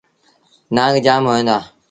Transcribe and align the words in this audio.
نآنگ 0.75 0.97
جآم 1.05 1.23
هوئين 1.27 1.45
دآ۔ 1.49 1.57